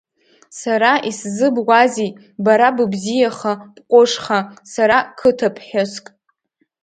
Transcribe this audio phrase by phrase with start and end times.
[0.59, 2.11] Сара исзыбуазеи,
[2.45, 4.39] бара быбзиаха, бҟәышха,
[4.71, 6.05] сара қыҭаԥҳәыск…